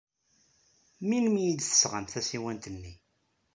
Melmi 1.07 1.39
ay 1.43 1.53
d-tesɣam 1.55 2.05
tasiwant-nni? 2.05 2.93